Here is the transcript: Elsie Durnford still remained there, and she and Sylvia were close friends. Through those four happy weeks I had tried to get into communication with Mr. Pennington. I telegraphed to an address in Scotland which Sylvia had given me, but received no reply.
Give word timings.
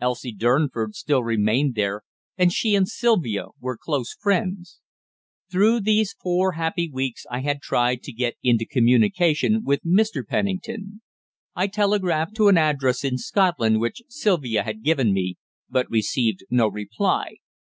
Elsie 0.00 0.32
Durnford 0.34 0.94
still 0.94 1.22
remained 1.22 1.74
there, 1.74 2.00
and 2.38 2.50
she 2.50 2.74
and 2.74 2.88
Sylvia 2.88 3.48
were 3.60 3.76
close 3.76 4.14
friends. 4.14 4.80
Through 5.52 5.80
those 5.80 6.14
four 6.18 6.52
happy 6.52 6.88
weeks 6.90 7.26
I 7.30 7.40
had 7.40 7.60
tried 7.60 8.02
to 8.04 8.12
get 8.14 8.36
into 8.42 8.64
communication 8.64 9.62
with 9.64 9.82
Mr. 9.84 10.26
Pennington. 10.26 11.02
I 11.54 11.66
telegraphed 11.66 12.34
to 12.36 12.48
an 12.48 12.56
address 12.56 13.04
in 13.04 13.18
Scotland 13.18 13.78
which 13.78 14.00
Sylvia 14.08 14.62
had 14.62 14.82
given 14.82 15.12
me, 15.12 15.36
but 15.68 15.90
received 15.90 16.44
no 16.48 16.66
reply. 16.66 17.34